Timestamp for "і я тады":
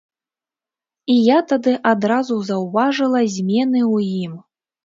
1.15-1.75